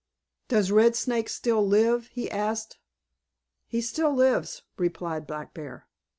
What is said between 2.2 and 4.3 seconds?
asked. "He still